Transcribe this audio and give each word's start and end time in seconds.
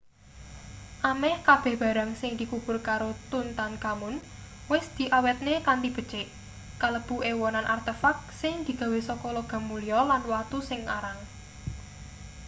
ameh 1.11 1.35
kabeh 1.47 1.75
barang 1.83 2.11
sing 2.21 2.31
dikubur 2.39 2.77
karo 2.87 3.09
tutankhamun 3.31 4.15
wis 4.71 4.85
diawetne 4.97 5.53
kanthi 5.67 5.89
becik 5.95 6.27
kalebu 6.81 7.15
ewonan 7.31 7.65
artefak 7.75 8.17
sing 8.41 8.53
digawe 8.67 8.99
saka 9.07 9.27
logam 9.37 9.63
mulya 9.71 9.99
lan 10.09 10.21
watu 10.31 10.59
sing 10.69 10.81
arang 10.97 11.19